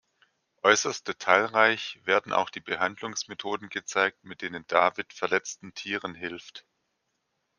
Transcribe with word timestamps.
Äußerst 0.63 1.07
detailreich 1.07 1.99
werden 2.05 2.33
auch 2.33 2.49
die 2.49 2.59
Behandlungsmethoden 2.59 3.69
gezeigt, 3.69 4.23
mit 4.23 4.41
denen 4.41 4.65
David 4.65 5.13
verletzten 5.13 5.75
Tieren 5.75 6.15
hilft. 6.15 6.65